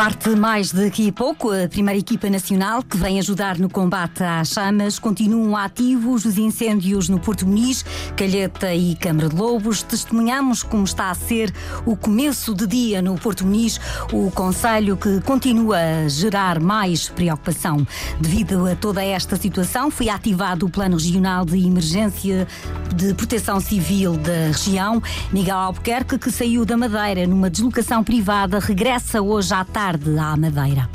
Parte 0.00 0.30
mais 0.30 0.72
daqui 0.72 1.10
a 1.10 1.12
pouco, 1.12 1.50
a 1.52 1.68
primeira 1.68 2.00
equipa 2.00 2.30
nacional 2.30 2.82
que 2.82 2.96
vem 2.96 3.18
ajudar 3.18 3.58
no 3.58 3.68
combate 3.68 4.22
às 4.22 4.48
chamas. 4.48 4.98
Continuam 4.98 5.54
ativos 5.54 6.24
os 6.24 6.38
incêndios 6.38 7.10
no 7.10 7.20
Porto 7.20 7.46
Muniz, 7.46 7.84
Calheta 8.16 8.74
e 8.74 8.96
Câmara 8.96 9.28
de 9.28 9.36
Lobos. 9.36 9.82
Testemunhamos 9.82 10.62
como 10.62 10.84
está 10.84 11.10
a 11.10 11.14
ser 11.14 11.52
o 11.84 11.94
começo 11.94 12.54
de 12.54 12.66
dia 12.66 13.02
no 13.02 13.14
Porto 13.16 13.44
Muniz, 13.44 13.78
o 14.10 14.30
Conselho 14.30 14.96
que 14.96 15.20
continua 15.20 15.76
a 15.76 16.08
gerar 16.08 16.58
mais 16.60 17.10
preocupação. 17.10 17.86
Devido 18.18 18.66
a 18.68 18.74
toda 18.74 19.04
esta 19.04 19.36
situação, 19.36 19.90
foi 19.90 20.08
ativado 20.08 20.64
o 20.64 20.70
Plano 20.70 20.96
Regional 20.96 21.44
de 21.44 21.58
Emergência 21.58 22.48
de 22.96 23.12
Proteção 23.12 23.60
Civil 23.60 24.16
da 24.16 24.46
região. 24.46 25.02
Miguel 25.30 25.58
Albuquerque, 25.58 26.18
que 26.18 26.30
saiu 26.30 26.64
da 26.64 26.74
Madeira 26.74 27.26
numa 27.26 27.50
deslocação 27.50 28.02
privada, 28.02 28.58
regressa 28.58 29.20
hoje 29.20 29.52
à 29.52 29.62
tarde 29.62 29.89
tarde 29.90 30.18
à 30.18 30.36
Madeira. 30.36 30.88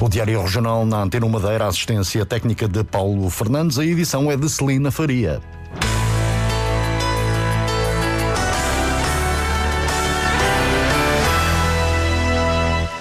O 0.00 0.08
Diário 0.08 0.42
Regional 0.42 0.84
na 0.84 1.02
Antena 1.02 1.28
Madeira, 1.28 1.66
assistência 1.66 2.26
técnica 2.26 2.66
de 2.66 2.82
Paulo 2.82 3.30
Fernandes, 3.30 3.78
a 3.78 3.84
edição 3.84 4.30
é 4.30 4.36
de 4.36 4.48
Celina 4.48 4.90
Faria. 4.90 5.40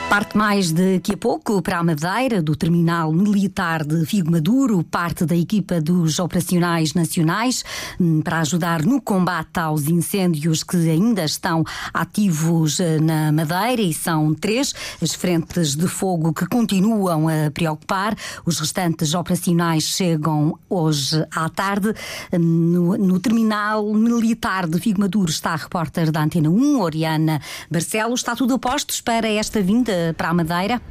Parte 0.09 0.28
mais 0.35 0.71
daqui 0.71 1.13
a 1.13 1.17
pouco 1.17 1.61
para 1.61 1.79
a 1.79 1.83
Madeira, 1.83 2.41
do 2.41 2.55
Terminal 2.55 3.11
Militar 3.11 3.83
de 3.83 4.05
Figo 4.05 4.31
Maduro, 4.31 4.83
parte 4.83 5.25
da 5.25 5.35
equipa 5.35 5.81
dos 5.81 6.19
operacionais 6.19 6.93
nacionais, 6.93 7.63
hum, 7.99 8.21
para 8.21 8.39
ajudar 8.41 8.83
no 8.83 9.01
combate 9.01 9.59
aos 9.59 9.87
incêndios 9.87 10.63
que 10.63 10.77
ainda 10.89 11.23
estão 11.23 11.63
ativos 11.93 12.79
eh, 12.79 12.99
na 12.99 13.31
Madeira, 13.31 13.81
e 13.81 13.93
são 13.93 14.33
três 14.35 14.73
as 15.01 15.13
frentes 15.13 15.75
de 15.75 15.87
fogo 15.87 16.33
que 16.33 16.45
continuam 16.45 17.27
a 17.27 17.49
preocupar. 17.51 18.15
Os 18.45 18.59
restantes 18.59 19.13
operacionais 19.13 19.83
chegam 19.83 20.57
hoje 20.69 21.25
à 21.31 21.49
tarde. 21.49 21.93
Hum, 22.31 22.39
no, 22.39 22.97
no 22.97 23.19
Terminal 23.19 23.91
Militar 23.93 24.67
de 24.67 24.79
Figo 24.79 25.01
Maduro 25.01 25.31
está 25.31 25.51
a 25.51 25.55
repórter 25.55 26.11
da 26.11 26.21
Antena 26.21 26.49
1, 26.49 26.81
Oriana 26.81 27.41
Barcelos. 27.69 28.19
Está 28.19 28.35
tudo 28.35 28.55
a 28.55 28.59
postos 28.59 29.01
para 29.01 29.27
esta 29.27 29.61
vinda 29.61 30.13
para 30.19 30.27
a 30.27 30.33
Madeira? 30.33 30.81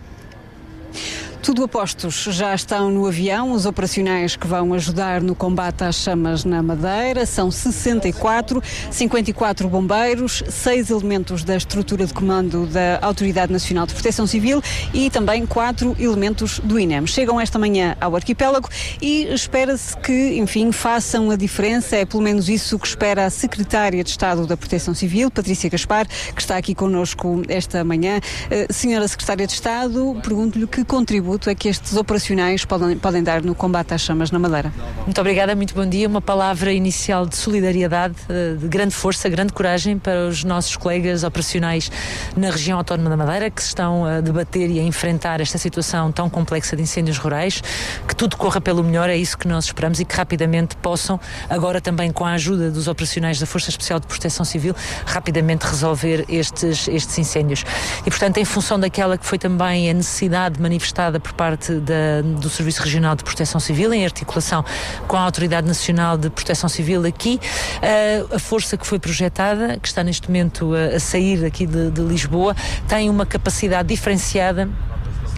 Tudo 1.43 1.65
a 1.65 1.69
postos, 1.69 2.25
já 2.31 2.55
estão 2.55 2.91
no 2.91 3.07
avião 3.07 3.53
os 3.53 3.65
operacionais 3.65 4.37
que 4.37 4.47
vão 4.47 4.75
ajudar 4.75 5.23
no 5.23 5.35
combate 5.35 5.85
às 5.85 5.95
chamas 5.95 6.45
na 6.45 6.63
Madeira. 6.63 7.25
São 7.25 7.51
64, 7.51 8.63
54 8.91 9.69
bombeiros, 9.69 10.43
seis 10.51 10.91
elementos 10.91 11.45
da 11.45 11.57
estrutura 11.57 12.05
de 12.07 12.13
comando 12.13 12.67
da 12.67 12.99
Autoridade 13.01 13.53
Nacional 13.53 13.87
de 13.87 13.95
Proteção 13.95 14.27
Civil 14.27 14.61
e 14.93 15.09
também 15.11 15.47
quatro 15.47 15.97
elementos 15.99 16.59
do 16.59 16.79
INEM. 16.79 17.07
Chegam 17.07 17.41
esta 17.41 17.59
manhã 17.59 17.97
ao 18.01 18.15
arquipélago 18.15 18.69
e 19.01 19.25
espera-se 19.33 19.97
que, 19.97 20.39
enfim, 20.39 20.71
façam 20.73 21.31
a 21.31 21.37
diferença. 21.37 21.97
É 21.97 22.05
pelo 22.05 22.23
menos 22.23 22.49
isso 22.49 22.79
que 22.79 22.87
espera 22.87 23.25
a 23.25 23.31
Secretária 23.31 24.03
de 24.05 24.11
Estado 24.11 24.47
da 24.47 24.57
Proteção 24.57 24.93
Civil, 24.93 25.31
Patrícia 25.31 25.71
Gaspar, 25.71 26.07
que 26.35 26.41
está 26.41 26.57
aqui 26.57 26.75
connosco 26.75 27.43
esta 27.49 27.83
manhã. 27.85 28.19
Uh, 28.19 28.73
senhora 28.73 29.07
Secretária 29.07 29.47
de 29.47 29.53
Estado, 29.53 30.21
pergunto-lhe 30.23 30.67
que 30.67 30.85
contribuição 30.85 31.28
contributo 31.29 31.51
é 31.51 31.55
que 31.55 31.69
estes 31.69 31.95
operacionais 31.95 32.65
podem, 32.65 32.97
podem 32.97 33.23
dar 33.23 33.43
no 33.43 33.55
combate 33.55 33.93
às 33.93 34.01
chamas 34.01 34.31
na 34.31 34.39
Madeira? 34.39 34.73
Muito 35.05 35.21
obrigada, 35.21 35.55
muito 35.55 35.75
bom 35.75 35.87
dia. 35.87 36.09
Uma 36.09 36.23
palavra 36.23 36.73
inicial 36.73 37.27
de 37.27 37.37
solidariedade, 37.37 38.15
eh, 38.31 38.55
de 38.59 38.67
grande 38.67 38.95
força, 38.95 39.29
grande 39.29 39.53
coragem 39.53 39.99
para 39.99 40.27
os 40.27 40.43
nossos 40.43 40.75
colegas 40.77 41.25
operacionais 41.25 41.91
na 42.35 42.51
região 42.51 42.79
autónoma 42.79 43.11
da 43.11 43.17
Madeira 43.17 43.51
que 43.51 43.63
se 43.63 43.69
estão 43.69 44.07
a 44.07 44.21
debater 44.21 44.71
e 44.71 44.81
a 44.81 44.83
enfrentar 44.83 45.41
esta 45.41 45.59
situação 45.59 46.11
tão 46.11 46.31
complexa 46.31 46.75
de 46.75 46.83
incêndios 46.83 47.19
rurais. 47.19 47.63
Que 48.07 48.17
tudo 48.17 48.37
corra 48.37 48.61
pelo 48.61 48.83
melhor, 48.83 49.11
é 49.11 49.17
isso 49.17 49.37
que 49.37 49.47
nós 49.47 49.67
esperamos 49.67 50.01
e 50.01 50.07
que 50.07 50.15
rapidamente 50.15 50.77
possam, 50.77 51.21
agora 51.51 51.81
também 51.81 52.11
com 52.11 52.25
a 52.25 52.33
ajuda 52.33 52.71
dos 52.71 52.89
operacionais 52.89 53.39
da 53.39 53.45
Força 53.45 53.69
Especial 53.69 54.01
de 54.01 54.07
Proteção 54.07 54.47
Civil, 54.47 54.75
rapidamente 55.05 55.67
resolver 55.67 56.25
estes, 56.29 56.89
estes 56.89 57.19
incêndios. 57.19 57.65
E, 58.07 58.11
portanto, 58.11 58.39
em 58.39 58.45
função 58.45 58.81
daquela 58.81 59.19
que 59.19 59.27
foi 59.27 59.39
também 59.39 59.91
a 59.91 59.93
necessidade 59.93 60.61
manifestada 60.61 61.18
por 61.21 61.33
parte 61.33 61.73
da, 61.75 62.23
do 62.23 62.49
Serviço 62.49 62.83
Regional 62.83 63.15
de 63.15 63.25
Proteção 63.25 63.61
Civil, 63.61 63.93
em 63.93 64.05
articulação 64.05 64.65
com 65.07 65.17
a 65.17 65.21
Autoridade 65.21 65.67
Nacional 65.67 66.17
de 66.17 66.31
Proteção 66.31 66.69
Civil 66.69 67.05
aqui. 67.07 67.41
Uh, 67.77 68.35
a 68.35 68.39
força 68.39 68.77
que 68.77 68.87
foi 68.87 68.99
projetada, 68.99 69.79
que 69.79 69.89
está 69.89 70.03
neste 70.03 70.29
momento 70.29 70.75
a, 70.75 70.97
a 70.97 71.01
sair 71.01 71.45
aqui 71.45 71.67
de, 71.67 71.91
de 71.91 72.01
Lisboa, 72.01 72.55
tem 72.87 73.11
uma 73.11 73.27
capacidade 73.27 73.89
diferenciada 73.89 74.69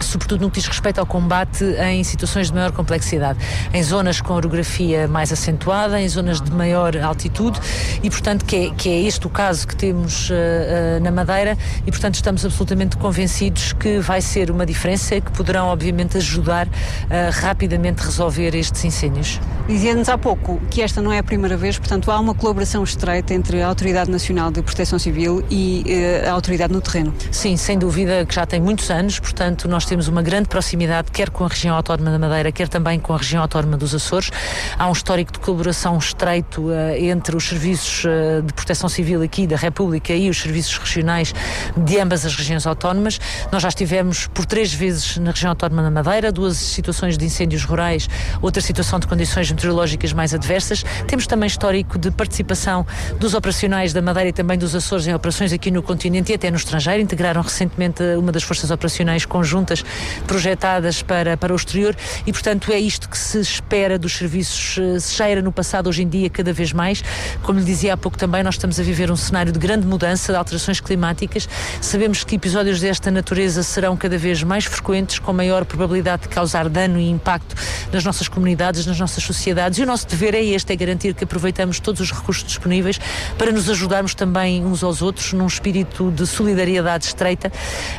sobretudo 0.05 0.43
no 0.43 0.51
que 0.51 0.61
diz 0.61 0.69
respeito 0.69 0.99
ao 0.99 1.07
combate 1.07 1.65
em 1.65 2.03
situações 2.05 2.49
de 2.49 2.55
maior 2.55 2.73
complexidade, 2.73 3.39
em 3.73 3.83
zonas 3.83 4.21
com 4.21 4.35
orografia 4.35 5.09
mais 5.09 5.33
acentuada, 5.33 6.01
em 6.01 6.09
zonas 6.09 6.41
de 6.41 6.51
maior 6.53 6.97
altitude 6.97 7.59
e, 8.03 8.11
portanto, 8.11 8.45
que 8.45 8.57
é, 8.57 8.71
que 8.71 8.89
é 8.89 9.03
este 9.03 9.27
o 9.27 9.31
caso 9.31 9.67
que 9.67 9.77
temos 9.77 10.31
uh, 10.31 10.33
uh, 10.33 11.03
na 11.03 11.11
Madeira 11.11 11.57
e, 11.87 11.91
portanto, 11.91 12.15
estamos 12.15 12.45
absolutamente 12.45 12.97
convencidos 12.97 13.73
que 13.73 13.99
vai 13.99 14.21
ser 14.21 14.51
uma 14.51 14.67
diferença 14.67 15.21
que 15.21 15.31
poderão, 15.33 15.67
obviamente, 15.67 16.17
ajudar 16.17 16.67
a 16.67 17.29
uh, 17.29 17.43
rapidamente 17.43 18.03
resolver 18.03 18.55
estes 18.55 18.85
incêndios. 18.85 19.41
Dizia-nos 19.69 20.09
há 20.09 20.19
pouco 20.19 20.61
que 20.71 20.83
esta 20.83 21.01
não 21.01 21.13
é 21.13 21.19
a 21.19 21.23
primeira 21.23 21.57
vez, 21.57 21.79
portanto, 21.79 22.11
há 22.11 22.19
uma 22.19 22.35
colaboração 22.35 22.83
estreita 22.83 23.35
entre 23.35 23.63
a 23.63 23.67
Autoridade 23.67 24.11
Nacional 24.11 24.51
de 24.51 24.63
Proteção 24.63 24.99
Civil 24.99 25.45
e 25.51 25.85
a 26.27 26.33
autoridade 26.33 26.73
no 26.73 26.81
terreno. 26.81 27.15
Sim, 27.31 27.57
sem 27.57 27.79
dúvida 27.79 28.25
que 28.27 28.35
já 28.35 28.45
tem 28.45 28.61
muitos 28.61 28.91
anos, 28.91 29.21
portanto, 29.21 29.69
nós 29.69 29.85
temos 29.91 30.07
uma 30.07 30.23
grande 30.23 30.49
proximidade, 30.49 31.11
quer 31.11 31.31
com 31.31 31.45
a 31.45 31.49
região 31.49 31.75
autónoma 31.75 32.13
da 32.13 32.19
Madeira, 32.21 32.53
quer 32.53 32.69
também 32.69 33.01
com 33.01 33.13
a 33.13 33.17
região 33.17 33.43
autónoma 33.43 33.77
dos 33.77 33.93
Açores. 33.93 34.31
Há 34.79 34.89
um 34.89 34.93
histórico 34.93 35.33
de 35.33 35.41
colaboração 35.41 35.99
estreito 35.99 36.69
uh, 36.69 36.95
entre 36.97 37.35
os 37.35 37.49
serviços 37.49 38.05
uh, 38.05 38.41
de 38.41 38.53
proteção 38.53 38.89
civil 38.89 39.21
aqui 39.21 39.49
da 39.49 39.57
República 39.57 40.13
e 40.13 40.31
os 40.31 40.41
serviços 40.41 40.79
regionais 40.79 41.35
de 41.77 41.99
ambas 41.99 42.25
as 42.25 42.37
regiões 42.37 42.69
autónomas. 42.69 43.21
Nós 43.51 43.65
já 43.65 43.69
estivemos 43.69 44.29
por 44.29 44.47
três 44.47 44.73
vezes 44.73 45.17
na 45.17 45.33
região 45.33 45.51
autónoma 45.51 45.83
da 45.83 45.91
Madeira, 45.91 46.31
duas 46.31 46.57
situações 46.57 47.19
de 47.19 47.25
incêndios 47.25 47.65
rurais, 47.65 48.09
outra 48.41 48.63
situação 48.63 49.01
de 49.01 49.09
condições 49.09 49.51
meteorológicas 49.51 50.13
mais 50.13 50.33
adversas. 50.33 50.85
Temos 51.09 51.27
também 51.27 51.49
histórico 51.49 51.99
de 51.99 52.13
participação 52.13 52.87
dos 53.19 53.35
operacionais 53.35 53.93
da 53.93 54.01
Madeira 54.01 54.29
e 54.29 54.33
também 54.33 54.57
dos 54.57 54.73
Açores 54.73 55.09
em 55.09 55.15
operações 55.15 55.53
aqui 55.53 55.69
no 55.69 55.83
continente 55.83 56.31
e 56.31 56.37
até 56.37 56.49
no 56.49 56.57
estrangeiro. 56.57 57.03
Integraram 57.03 57.43
recentemente 57.43 58.05
uma 58.17 58.31
das 58.31 58.45
forças 58.45 58.71
operacionais 58.71 59.25
conjuntas 59.25 59.80
projetadas 60.27 61.03
para, 61.03 61.37
para 61.37 61.53
o 61.53 61.57
exterior 61.57 61.97
e, 62.27 62.33
portanto, 62.33 62.73
é 62.73 62.79
isto 62.79 63.09
que 63.09 63.19
se 63.19 63.39
espera 63.41 63.99
dos 63.99 64.13
serviços, 64.13 64.79
eh, 64.79 64.99
se 65.01 65.17
já 65.17 65.29
era 65.29 65.43
no 65.43 65.53
passado, 65.53 65.89
hoje 65.89 66.03
em 66.03 66.09
dia, 66.09 66.31
cada 66.31 66.53
vez 66.53 66.73
mais. 66.73 67.03
Como 67.43 67.59
lhe 67.59 67.65
dizia 67.65 67.95
há 67.95 67.97
pouco 67.97 68.17
também, 68.17 68.43
nós 68.43 68.55
estamos 68.55 68.79
a 68.79 68.83
viver 68.83 69.11
um 69.11 69.17
cenário 69.17 69.53
de 69.53 69.59
grande 69.59 69.87
mudança, 69.87 70.33
de 70.33 70.39
alterações 70.39 70.81
climáticas. 70.81 71.49
Sabemos 71.81 72.25
que 72.25 72.37
episódios 72.37 72.81
desta 72.81 73.11
natureza 73.11 73.63
serão 73.63 73.97
cada 73.97 74.19
vez 74.19 74.43
mais 74.43 74.65
frequentes, 74.65 75.19
com 75.19 75.33
maior 75.33 75.65
probabilidade 75.65 76.23
de 76.23 76.29
causar 76.29 76.69
dano 76.69 76.99
e 76.99 77.09
impacto 77.09 77.55
nas 77.93 78.05
nossas 78.05 78.29
comunidades, 78.29 78.87
nas 78.87 78.99
nossas 78.99 79.23
sociedades. 79.23 79.79
E 79.79 79.83
o 79.83 79.87
nosso 79.87 80.07
dever 80.07 80.35
é 80.35 80.43
este, 80.43 80.73
é 80.73 80.77
garantir 80.77 81.15
que 81.15 81.25
aproveitamos 81.25 81.81
todos 81.81 82.01
os 82.01 82.13
recursos 82.13 82.45
disponíveis 82.45 83.01
para 83.39 83.53
nos 83.53 83.69
ajudarmos 83.69 84.15
também 84.15 84.65
uns 84.65 84.83
aos 84.83 85.03
outros 85.03 85.33
num 85.33 85.47
espírito 85.47 86.11
de 86.11 86.27
solidariedade 86.27 87.07
estreita, 87.07 87.53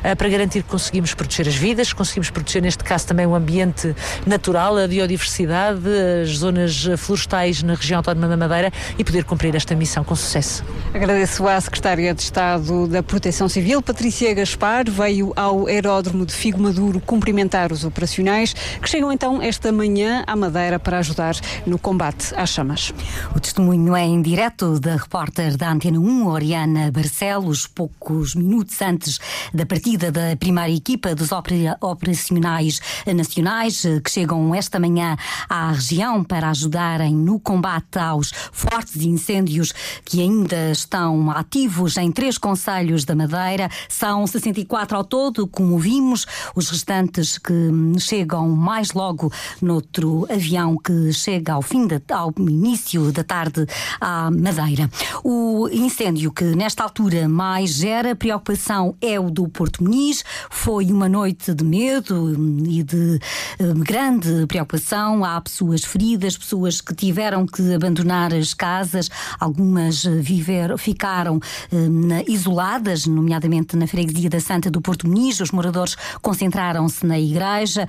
eh, 0.04 0.16
para 0.16 0.30
garantir 0.30 0.64
que 0.64 0.70
conseguimos 0.70 1.14
proteger 1.14 1.48
as 1.48 1.56
vidas, 1.62 1.94
conseguimos 1.94 2.32
proteger 2.32 2.64
neste 2.64 2.84
caso 2.84 3.06
também 3.06 3.28
o 3.28 3.36
ambiente 3.36 3.96
natural, 4.26 4.76
a 4.80 4.88
biodiversidade, 4.88 5.88
as 6.24 6.38
zonas 6.38 6.88
florestais 6.98 7.62
na 7.62 7.76
região 7.76 8.00
autónoma 8.00 8.28
da 8.28 8.36
Madeira 8.36 8.74
e 8.98 9.04
poder 9.04 9.24
cumprir 9.24 9.56
esta 9.56 9.76
missão 9.76 10.04
com 10.04 10.16
sucesso. 10.16 10.64
Agradeço 10.92 11.48
à 11.48 11.62
Secretária 11.62 12.16
de 12.16 12.22
Estado 12.24 12.88
da 12.88 13.04
Proteção 13.04 13.48
Civil, 13.48 13.80
Patrícia 13.80 14.34
Gaspar, 14.34 14.90
veio 14.90 15.32
ao 15.36 15.68
aeródromo 15.68 16.26
de 16.26 16.34
Figo 16.34 16.60
Maduro 16.60 17.00
cumprimentar 17.00 17.72
os 17.72 17.86
operacionais 17.86 18.54
que 18.54 18.90
chegam 18.90 19.12
então 19.12 19.40
esta 19.40 19.72
manhã 19.72 20.24
à 20.26 20.36
Madeira 20.36 20.80
para 20.80 20.98
ajudar 20.98 21.36
no 21.68 21.78
combate 21.78 22.34
às 22.36 22.50
chamas. 22.50 22.92
O 23.36 23.40
testemunho 23.40 23.96
é 23.96 24.04
em 24.04 24.20
direto 24.20 24.80
da 24.80 24.96
repórter 24.96 25.56
da 25.56 25.72
Antena 25.72 26.00
1, 26.00 26.28
Oriana 26.28 26.92
Barcelos, 26.92 27.68
poucos 27.68 28.34
minutos 28.34 28.82
antes 28.82 29.20
da 29.54 29.64
partida 29.64 30.12
da 30.12 30.36
primeira 30.36 30.72
equipa 30.72 31.14
dos 31.14 31.32
operacionais 31.32 31.51
operacionais 31.82 32.80
nacionais 33.16 33.84
que 34.04 34.12
chegam 34.12 34.54
esta 34.54 34.80
manhã 34.80 35.16
à 35.50 35.72
região 35.72 36.24
para 36.24 36.50
ajudarem 36.50 37.16
no 37.16 37.40
combate 37.40 37.98
aos 37.98 38.32
fortes 38.52 39.02
incêndios 39.02 39.74
que 40.06 40.22
ainda 40.22 40.72
estão 40.72 41.32
ativos 41.32 41.98
em 41.98 42.12
três 42.12 42.38
conselhos 42.38 43.06
da 43.06 43.16
Madeira. 43.16 43.70
São 43.90 44.26
64 44.26 44.98
ao 44.98 45.04
todo, 45.04 45.48
como 45.48 45.78
vimos, 45.80 46.26
os 46.56 46.70
restantes 46.70 47.38
que 47.38 47.54
chegam 48.00 48.50
mais 48.50 48.94
logo 48.94 49.32
noutro 49.62 50.28
avião 50.32 50.78
que 50.78 51.12
chega 51.14 51.54
ao 51.54 51.62
fim 51.62 51.88
de, 51.88 52.02
ao 52.12 52.34
início 52.38 53.12
da 53.12 53.24
tarde 53.24 53.66
à 54.00 54.30
Madeira. 54.30 54.90
O 55.24 55.68
incêndio 55.72 56.32
que 56.32 56.44
nesta 56.44 56.84
altura 56.84 57.28
mais 57.28 57.72
gera 57.72 58.16
preocupação 58.16 58.96
é 59.02 59.20
o 59.20 59.30
do 59.30 59.48
Porto 59.48 59.84
Muniz. 59.84 60.24
Foi 60.50 60.92
uma 60.92 61.08
noite 61.08 61.41
de 61.50 61.64
medo 61.64 62.36
e 62.68 62.84
de 62.84 63.20
eh, 63.58 63.74
grande 63.78 64.46
preocupação. 64.46 65.26
Há 65.26 65.42
pessoas 65.42 65.84
feridas, 65.84 66.38
pessoas 66.38 66.80
que 66.80 66.94
tiveram 66.94 67.48
que 67.48 67.74
abandonar 67.74 68.32
as 68.34 68.54
casas, 68.54 69.10
algumas 69.40 70.04
viver, 70.04 70.78
ficaram 70.78 71.40
eh, 71.72 72.26
isoladas, 72.28 73.08
nomeadamente 73.08 73.76
na 73.76 73.88
freguesia 73.88 74.30
da 74.30 74.40
Santa 74.40 74.70
do 74.70 74.80
Porto 74.80 75.08
Muniz. 75.08 75.40
Os 75.40 75.52
moradores 75.52 75.96
concentraram-se 76.22 77.06
na 77.06 77.20
igreja, 77.20 77.88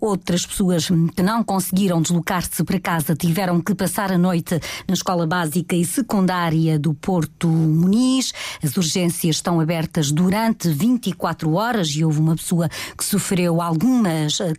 outras 0.00 0.46
pessoas 0.46 0.86
que 0.86 1.22
não 1.22 1.42
conseguiram 1.42 2.00
deslocar-se 2.00 2.62
para 2.62 2.78
casa 2.78 3.16
tiveram 3.16 3.60
que 3.60 3.74
passar 3.74 4.12
a 4.12 4.18
noite 4.18 4.60
na 4.86 4.94
escola 4.94 5.26
básica 5.26 5.74
e 5.74 5.84
secundária 5.84 6.78
do 6.78 6.94
Porto 6.94 7.48
Muniz. 7.48 8.32
As 8.62 8.76
urgências 8.76 9.36
estão 9.36 9.58
abertas 9.58 10.12
durante 10.12 10.68
24 10.68 11.52
horas 11.54 11.88
e 11.88 12.04
houve 12.04 12.20
uma 12.20 12.36
pessoa 12.36 12.68
que 12.96 13.04
sofreu 13.04 13.60
algumas 13.60 14.40
eh, 14.40 14.52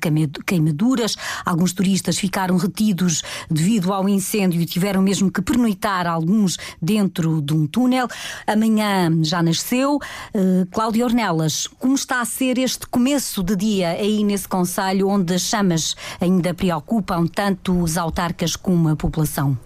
queimaduras. 0.46 1.16
Alguns 1.46 1.74
turistas 1.74 2.18
ficaram 2.18 2.58
retidos 2.58 3.24
devido 3.50 3.94
ao 3.94 4.08
incêndio 4.08 4.62
e 4.62 4.66
tiveram 4.66 5.02
mesmo 5.02 5.32
que 5.32 5.42
pernoitar 5.42 6.08
alguns 6.08 6.58
dentro 6.82 7.42
de 7.42 7.54
um 7.54 7.68
túnel. 7.68 8.08
Amanhã 8.46 9.12
já 9.24 9.42
nasceu. 9.42 9.96
Uh, 10.34 10.66
Cláudia 10.72 11.06
Ornelas, 11.06 11.68
como 11.80 11.96
está 11.96 12.22
a 12.22 12.26
ser 12.26 12.58
este 12.58 12.88
começo 12.88 13.44
de 13.44 13.56
dia 13.56 13.90
aí 13.90 14.24
nesse 14.24 14.48
Conselho 14.48 15.08
onde 15.08 15.34
as 15.34 15.42
chamas 15.42 15.96
ainda 16.20 16.54
preocupam 16.54 17.26
tanto 17.28 17.80
os 17.82 17.98
autarcas 17.98 18.56
como 18.56 18.90
a 18.90 18.96
população? 18.96 19.58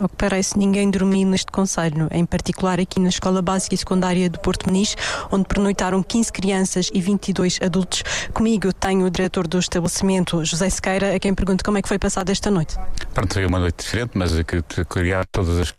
Ao 0.00 0.08
que 0.08 0.16
parece, 0.16 0.56
ninguém 0.56 0.90
dormiu 0.90 1.28
neste 1.28 1.50
conselho, 1.50 2.08
em 2.12 2.24
particular 2.24 2.78
aqui 2.78 3.00
na 3.00 3.08
Escola 3.08 3.42
Básica 3.42 3.74
e 3.74 3.78
Secundária 3.78 4.30
do 4.30 4.38
Porto 4.38 4.66
Muniz, 4.66 4.96
onde 5.30 5.44
pernoitaram 5.44 6.02
15 6.02 6.32
crianças 6.32 6.90
e 6.94 7.00
22 7.00 7.58
adultos. 7.60 8.04
Comigo 8.32 8.72
tenho 8.72 9.06
o 9.06 9.10
diretor 9.10 9.48
do 9.48 9.58
estabelecimento, 9.58 10.44
José 10.44 10.70
Sequeira, 10.70 11.16
a 11.16 11.18
quem 11.18 11.34
pergunto 11.34 11.64
como 11.64 11.78
é 11.78 11.82
que 11.82 11.88
foi 11.88 11.98
passada 11.98 12.30
esta 12.30 12.48
noite. 12.48 12.76
Pronto, 13.12 13.34
foi 13.34 13.44
uma 13.44 13.58
noite 13.58 13.82
diferente, 13.82 14.12
mas 14.14 14.30
que 14.42 14.62
criar 14.84 15.26
todas 15.26 15.58
as 15.58 15.74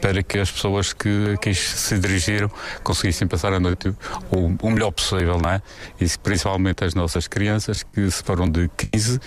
para 0.00 0.22
que 0.22 0.38
as 0.38 0.50
pessoas 0.50 0.92
que, 0.92 1.38
que 1.40 1.54
se 1.54 1.98
dirigiram 1.98 2.50
conseguissem 2.82 3.26
passar 3.26 3.52
a 3.52 3.60
noite 3.60 3.94
o, 4.30 4.66
o 4.66 4.70
melhor 4.70 4.90
possível, 4.90 5.38
não 5.38 5.50
é? 5.50 5.62
E 5.98 6.06
principalmente 6.18 6.84
as 6.84 6.94
nossas 6.94 7.26
crianças, 7.28 7.82
que 7.82 8.10
se 8.10 8.22
foram 8.22 8.50
de 8.50 8.68
15 8.68 9.20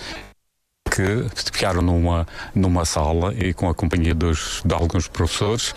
que 0.96 1.28
ficaram 1.52 1.82
numa, 1.82 2.26
numa 2.54 2.86
sala 2.86 3.34
e 3.34 3.52
com 3.52 3.68
a 3.68 3.74
companhia 3.74 4.14
dos, 4.14 4.62
de 4.64 4.74
alguns 4.74 5.08
professores 5.08 5.74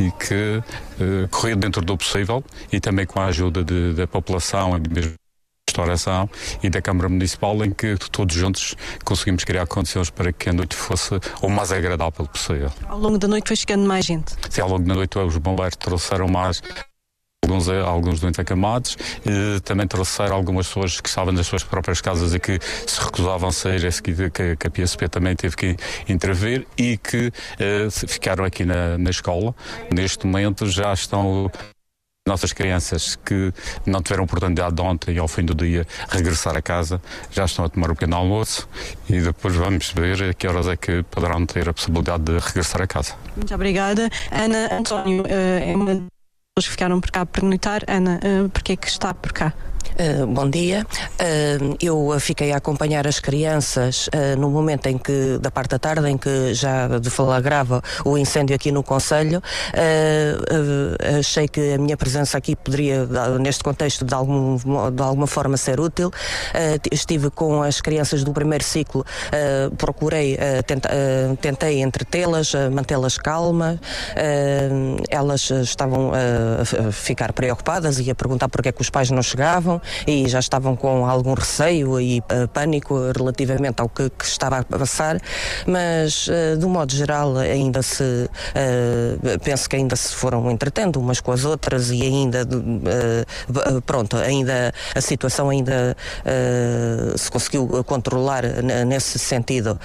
e 0.00 0.10
que 0.12 0.62
uh, 0.98 1.28
correu 1.30 1.56
dentro 1.56 1.82
do 1.82 1.96
possível 1.96 2.42
e 2.72 2.80
também 2.80 3.04
com 3.04 3.20
a 3.20 3.26
ajuda 3.26 3.62
de, 3.62 3.92
da 3.92 4.06
população 4.06 4.78
e 4.78 4.88
mesmo 4.88 5.12
restauração 5.68 6.28
e 6.62 6.70
da 6.70 6.80
Câmara 6.80 7.08
Municipal 7.08 7.62
em 7.64 7.70
que 7.70 7.96
todos 8.10 8.34
juntos 8.34 8.74
conseguimos 9.04 9.44
criar 9.44 9.66
condições 9.66 10.10
para 10.10 10.32
que 10.32 10.48
a 10.48 10.52
noite 10.52 10.74
fosse 10.74 11.18
o 11.42 11.48
mais 11.48 11.70
agradável 11.70 12.26
possível. 12.26 12.70
Ao 12.88 12.98
longo 12.98 13.18
da 13.18 13.28
noite 13.28 13.48
foi 13.48 13.56
chegando 13.56 13.86
mais 13.86 14.04
gente? 14.04 14.34
Sim, 14.48 14.62
ao 14.62 14.68
longo 14.68 14.86
da 14.86 14.94
noite 14.94 15.18
os 15.18 15.36
bombeiros 15.36 15.76
trouxeram 15.76 16.28
mais 16.28 16.62
alguns, 17.52 17.68
eh, 17.68 17.80
alguns 17.80 18.20
doentes 18.20 18.38
acamados, 18.38 18.96
e 19.26 19.60
também 19.60 19.86
trouxeram 19.86 20.34
algumas 20.34 20.66
pessoas 20.66 21.00
que 21.00 21.08
estavam 21.08 21.32
nas 21.32 21.46
suas 21.46 21.62
próprias 21.62 22.00
casas 22.00 22.34
e 22.34 22.40
que 22.40 22.58
se 22.86 23.00
recusavam 23.00 23.48
a 23.48 23.52
sair, 23.52 23.82
que, 24.02 24.30
que, 24.30 24.66
a 24.66 24.70
PSP 24.70 25.08
também 25.08 25.36
teve 25.36 25.56
que 25.56 25.76
intervir 26.08 26.66
e 26.78 26.96
que 26.96 27.28
uh, 27.28 27.90
ficaram 28.08 28.44
aqui 28.44 28.64
na, 28.64 28.96
na 28.96 29.10
escola. 29.10 29.54
Neste 29.92 30.26
momento 30.26 30.66
já 30.66 30.92
estão 30.92 31.50
nossas 32.26 32.52
crianças 32.52 33.16
que 33.16 33.52
não 33.84 34.00
tiveram 34.00 34.24
oportunidade 34.24 34.76
de 34.76 34.80
ontem 34.80 35.18
ao 35.18 35.26
fim 35.26 35.44
do 35.44 35.56
dia 35.56 35.84
regressar 36.08 36.56
a 36.56 36.62
casa 36.62 37.02
já 37.32 37.44
estão 37.44 37.64
a 37.64 37.68
tomar 37.68 37.90
o 37.90 37.94
pequeno 37.94 38.14
almoço 38.14 38.68
e 39.10 39.20
depois 39.20 39.56
vamos 39.56 39.90
ver 39.90 40.30
a 40.30 40.32
que 40.32 40.46
horas 40.46 40.68
é 40.68 40.76
que 40.76 41.02
poderão 41.02 41.44
ter 41.44 41.68
a 41.68 41.72
possibilidade 41.72 42.22
de 42.22 42.38
regressar 42.38 42.80
a 42.80 42.86
casa. 42.86 43.14
Muito 43.36 43.52
obrigada. 43.52 44.08
Ana 44.30 44.72
António, 44.72 45.24
eh, 45.26 45.72
é 45.72 45.76
uma 45.76 46.11
pessoas 46.54 46.66
que 46.66 46.72
ficaram 46.72 47.00
por 47.00 47.10
cá 47.10 47.22
a 47.22 47.26
perguntar. 47.26 47.82
Ana, 47.88 48.20
uh, 48.22 48.48
porquê 48.50 48.72
é 48.72 48.76
que 48.76 48.86
está 48.86 49.14
por 49.14 49.32
cá? 49.32 49.54
Uh, 49.90 50.26
bom 50.26 50.48
dia. 50.48 50.86
Uh, 51.20 51.76
eu 51.80 52.18
fiquei 52.18 52.52
a 52.52 52.56
acompanhar 52.56 53.06
as 53.06 53.20
crianças 53.20 54.08
uh, 54.08 54.38
no 54.38 54.50
momento 54.50 54.86
em 54.86 54.96
que, 54.96 55.38
da 55.40 55.50
parte 55.50 55.70
da 55.70 55.78
tarde, 55.78 56.08
em 56.08 56.16
que 56.16 56.54
já 56.54 56.88
deflagrava 56.98 57.82
o 58.04 58.16
incêndio 58.16 58.54
aqui 58.54 58.72
no 58.72 58.82
Conselho. 58.82 59.42
achei 61.18 61.48
que 61.48 61.74
a 61.74 61.78
minha 61.78 61.96
presença 61.96 62.38
aqui 62.38 62.56
poderia, 62.56 63.06
neste 63.40 63.62
contexto, 63.62 64.04
de, 64.04 64.14
algum, 64.14 64.56
de 64.56 65.02
alguma 65.02 65.26
forma 65.26 65.56
ser 65.56 65.80
útil. 65.80 66.10
estive 66.90 67.30
com 67.30 67.62
as 67.62 67.80
crianças 67.80 68.24
do 68.24 68.32
primeiro 68.32 68.64
ciclo, 68.64 69.04
procurei, 69.76 70.38
tenta, 70.66 70.88
tentei 71.40 71.82
entretê-las, 71.82 72.52
mantê-las 72.72 73.16
calmas. 73.18 73.78
elas 75.10 75.50
estavam 75.50 76.12
a 76.12 76.92
ficar 76.92 77.32
preocupadas 77.32 77.98
e 77.98 78.10
a 78.10 78.14
perguntar 78.14 78.48
porque 78.48 78.68
é 78.68 78.72
que 78.72 78.80
os 78.80 78.90
pais 78.90 79.10
não 79.10 79.22
chegavam 79.22 79.71
e 80.06 80.28
já 80.28 80.40
estavam 80.40 80.74
com 80.74 81.06
algum 81.06 81.34
receio 81.34 82.00
e 82.00 82.20
uh, 82.20 82.48
pânico 82.48 82.94
relativamente 83.16 83.80
ao 83.80 83.88
que, 83.88 84.10
que, 84.10 84.24
estava 84.24 84.58
a 84.58 84.64
passar, 84.64 85.20
mas 85.66 86.26
uh, 86.28 86.56
do 86.58 86.68
modo 86.68 86.92
geral 86.92 87.36
ainda 87.36 87.82
se 87.82 88.02
uh, 88.02 89.38
penso 89.44 89.68
que 89.68 89.76
ainda 89.76 89.96
se 89.96 90.14
foram 90.14 90.50
entretendo 90.50 90.98
umas 90.98 91.20
com 91.20 91.32
as 91.32 91.44
outras 91.44 91.90
e 91.90 92.02
ainda 92.02 92.46
pronto, 93.86 94.16
ainda 94.16 94.72
a 94.94 95.00
situação 95.00 95.48
ainda 95.50 95.96
se 97.16 97.30
conseguiu 97.30 97.84
controlar 97.84 98.44
nesse 98.86 99.18
sentido. 99.18 99.78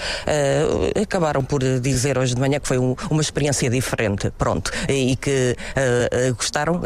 acabaram 1.02 1.44
por 1.44 1.62
dizer 1.80 2.18
hoje 2.18 2.34
de 2.34 2.42
manhã 2.42 2.60
que 2.60 2.68
foi 2.68 2.78
um, 2.78 2.96
uma 3.10 3.22
experiência 3.22 3.70
diferente, 3.70 4.32
pronto, 4.38 4.72
e 4.88 5.16
que 5.16 5.56
gostaram 6.36 6.82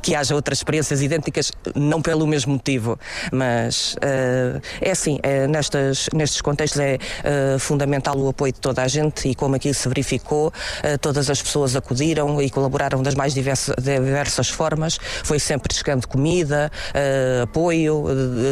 que 0.00 0.14
haja 0.14 0.34
outras 0.34 0.58
experiências 0.58 1.02
idênticas 1.02 1.52
não 1.82 2.00
pelo 2.02 2.26
mesmo 2.26 2.52
motivo, 2.52 2.98
mas 3.32 3.94
uh, 3.94 4.60
é 4.80 4.90
assim, 4.90 5.18
é, 5.22 5.46
nestas, 5.46 6.08
nestes 6.12 6.40
contextos 6.40 6.80
é 6.80 6.96
uh, 6.96 7.58
fundamental 7.58 8.16
o 8.18 8.28
apoio 8.28 8.52
de 8.52 8.60
toda 8.60 8.82
a 8.82 8.88
gente 8.88 9.28
e 9.28 9.34
como 9.34 9.56
aqui 9.56 9.72
se 9.72 9.88
verificou, 9.88 10.48
uh, 10.48 10.98
todas 11.00 11.28
as 11.30 11.42
pessoas 11.42 11.76
acudiram 11.76 12.40
e 12.40 12.50
colaboraram 12.50 13.02
das 13.02 13.14
mais 13.14 13.34
diversas, 13.34 13.74
diversas 13.76 14.48
formas, 14.48 14.98
foi 15.24 15.38
sempre 15.38 15.74
chegando 15.74 16.06
comida, 16.06 16.70
apoio 17.42 18.04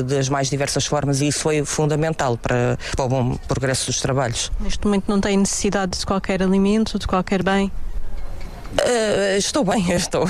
das 0.05 0.29
mais 0.29 0.49
diversas 0.49 0.87
formas 0.87 1.21
e 1.21 1.29
isso 1.29 1.41
foi 1.41 1.65
fundamental 1.65 2.37
para, 2.37 2.79
para 2.95 3.05
o 3.05 3.09
bom 3.09 3.37
progresso 3.49 3.87
dos 3.87 4.01
trabalhos. 4.01 4.51
Neste 4.61 4.85
momento 4.85 5.05
não 5.09 5.21
tem 5.21 5.37
necessidade 5.37 5.99
de 5.99 6.07
qualquer 6.07 6.43
alimento, 6.43 6.99
de 6.99 7.07
qualquer 7.07 7.43
bem? 7.43 7.71
Uh, 8.73 9.37
estou 9.37 9.65
bem, 9.65 9.91
estou. 9.93 10.25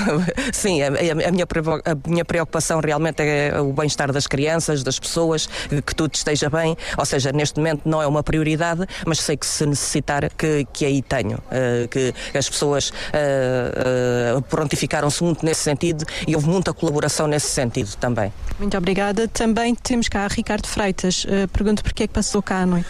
Sim, 0.52 0.82
a, 0.82 0.87
a, 0.88 0.90
minha, 1.30 1.47
a 1.85 2.09
minha 2.09 2.25
preocupação 2.25 2.80
realmente 2.80 3.23
é 3.23 3.61
o 3.61 3.73
bem-estar 3.73 4.12
das 4.12 4.26
crianças, 4.26 4.82
das 4.82 4.99
pessoas, 4.99 5.49
que 5.85 5.94
tudo 5.94 6.14
esteja 6.14 6.49
bem. 6.49 6.76
Ou 6.97 7.04
seja, 7.04 7.32
neste 7.32 7.59
momento 7.59 7.82
não 7.85 8.00
é 8.00 8.06
uma 8.06 8.23
prioridade, 8.23 8.87
mas 9.06 9.20
sei 9.20 9.37
que 9.37 9.47
se 9.47 9.66
necessitar, 9.66 10.30
que, 10.37 10.66
que 10.73 10.87
aí 10.87 11.02
tenho. 11.02 11.37
Uh, 11.37 11.88
que 11.88 12.14
as 12.37 12.49
pessoas 12.49 12.90
uh, 12.90 14.42
prontificaram-se 14.42 15.23
muito 15.23 15.44
nesse 15.44 15.62
sentido 15.62 16.04
e 16.26 16.35
houve 16.35 16.49
muita 16.49 16.73
colaboração 16.73 17.26
nesse 17.26 17.49
sentido 17.49 17.94
também. 17.97 18.32
Muito 18.59 18.76
obrigada. 18.76 19.28
Também 19.28 19.75
temos 19.75 20.09
cá 20.09 20.26
Ricardo 20.28 20.66
Freitas. 20.66 21.26
pergunto 21.52 21.82
porque 21.82 22.04
é 22.04 22.06
que 22.06 22.12
passou 22.12 22.42
cá 22.42 22.62
à 22.62 22.66
noite. 22.66 22.88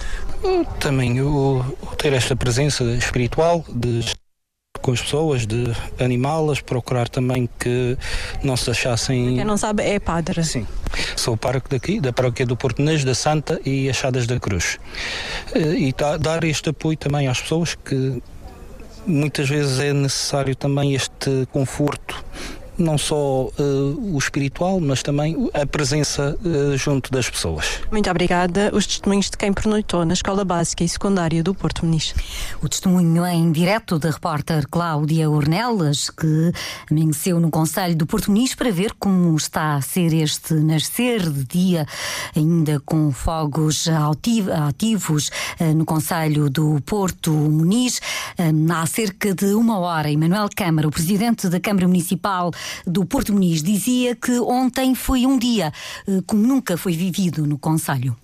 Também 0.79 1.21
o, 1.21 1.65
o 1.83 1.87
ter 1.97 2.13
esta 2.13 2.35
presença 2.35 2.85
espiritual 2.85 3.65
de 3.69 4.01
com 4.81 4.93
as 4.93 5.01
pessoas, 5.01 5.47
de 5.47 5.73
animá-las, 5.99 6.61
procurar 6.61 7.09
também 7.09 7.49
que 7.59 7.97
não 8.43 8.57
se 8.57 8.71
achassem. 8.71 9.37
Quem 9.37 9.45
não 9.45 9.57
sabe 9.57 9.83
é 9.83 9.99
padre. 9.99 10.43
Sim. 10.45 10.67
Sou 11.17 11.35
o 11.35 11.37
pároco 11.37 11.69
daqui, 11.69 12.01
da 12.01 12.13
paróquia 12.13 12.47
do 12.47 12.57
Português, 12.57 13.05
da 13.05 13.15
Santa 13.15 13.61
e 13.65 13.89
Achadas 13.89 14.27
da 14.27 14.41
Cruz. 14.41 14.79
Eh, 15.55 15.89
e 15.89 15.95
dar 16.19 16.45
este 16.45 16.71
apoio 16.71 16.97
também 16.97 17.29
às 17.29 17.41
pessoas 17.41 17.75
que 17.75 18.23
muitas 19.07 19.49
vezes 19.49 19.79
é 19.79 19.93
necessário 19.93 20.55
também 20.55 20.95
este 20.95 21.47
conforto 21.53 22.25
não 22.83 22.99
só 22.99 23.45
uh, 23.45 24.15
o 24.15 24.19
espiritual, 24.19 24.81
mas 24.81 25.03
também 25.03 25.51
a 25.55 25.67
presença 25.67 26.37
uh, 26.45 26.77
junto 26.77 27.11
das 27.11 27.29
pessoas. 27.29 27.81
Muito 27.91 28.11
obrigada. 28.11 28.71
Os 28.75 28.87
testemunhos 28.87 29.31
de 29.31 29.37
quem 29.37 29.53
pernoitou 29.53 30.05
na 30.05 30.15
Escola 30.15 30.45
Básica 30.45 30.83
e 30.83 30.89
Secundária 30.89 31.43
do 31.43 31.55
Porto 31.55 31.85
Muniz. 31.85 32.15
O 32.63 32.69
testemunho 32.69 33.27
em 33.27 33.53
direto 33.53 33.99
da 33.99 34.11
repórter 34.11 34.67
Cláudia 34.69 35.29
Ornelas, 35.31 36.11
que 36.11 36.53
amanheceu 36.91 37.39
no 37.39 37.51
Conselho 37.51 37.97
do 37.97 38.07
Porto 38.07 38.31
Muniz 38.31 38.55
para 38.55 38.71
ver 38.71 38.95
como 38.99 39.37
está 39.37 39.75
a 39.77 39.83
ser 39.83 40.13
este 40.13 40.55
nascer 40.55 41.29
de 41.29 41.45
dia, 41.45 41.87
ainda 42.35 42.81
com 42.81 43.13
fogos 43.13 43.89
ativos 44.69 45.31
uh, 45.61 45.75
no 45.75 45.85
Conselho 45.85 46.49
do 46.49 46.81
Porto 46.87 47.31
Muniz. 47.31 48.01
Há 48.71 48.87
cerca 48.87 49.35
de 49.35 49.55
uma 49.55 49.79
hora, 49.79 50.11
Emanuel 50.11 50.49
Câmara, 50.55 50.89
o 50.89 50.91
presidente 50.91 51.49
da 51.49 51.61
Câmara 51.61 51.87
Municipal 51.87 52.51
do 52.87 53.05
Porto 53.05 53.33
Muniz, 53.33 53.63
dizia 53.63 54.15
que 54.15 54.39
ontem 54.41 54.95
foi 54.95 55.27
um 55.27 55.39
dia 55.39 55.73
eh, 56.09 56.21
como 56.27 56.47
nunca 56.47 56.77
foi 56.77 56.93
vivido 56.93 57.47
no 57.47 57.59
Conselho. 57.59 58.17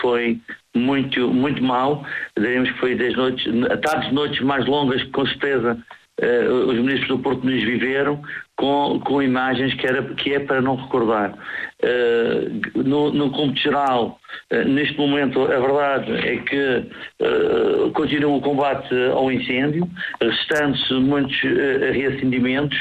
Foi 0.00 0.40
muito, 0.74 1.28
muito 1.32 1.62
mal, 1.62 2.04
diremos 2.38 2.70
que 2.70 2.78
foi 2.78 2.94
das 2.94 3.14
noites, 3.16 3.44
tardes 3.82 4.12
noites 4.12 4.40
mais 4.40 4.66
longas 4.66 5.02
que 5.02 5.10
com 5.10 5.26
certeza 5.26 5.78
uh, 6.20 6.70
os 6.70 6.76
ministros 6.76 7.08
do 7.08 7.18
Porto 7.18 7.44
Muniz 7.44 7.64
viveram, 7.64 8.22
com, 8.56 9.00
com 9.00 9.22
imagens 9.22 9.74
que, 9.74 9.86
era, 9.86 10.02
que 10.14 10.34
é 10.34 10.40
para 10.40 10.60
não 10.60 10.76
recordar. 10.76 11.34
Uh, 11.82 12.82
no, 12.82 13.12
no 13.12 13.30
cômputo 13.30 13.60
geral, 13.60 14.20
uh, 14.52 14.64
neste 14.68 14.96
momento, 14.96 15.42
a 15.42 15.58
verdade 15.58 16.12
é 16.12 16.36
que 16.36 17.90
continua 17.94 18.36
o 18.36 18.40
combate 18.40 18.94
ao 19.12 19.30
incêndio, 19.32 19.88
restando-se 20.20 20.94
muitos 20.94 21.36
reacendimentos. 21.40 22.78